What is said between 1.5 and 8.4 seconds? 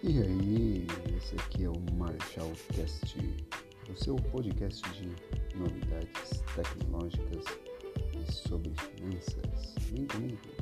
é o Marshall Cast, o seu podcast de novidades tecnológicas e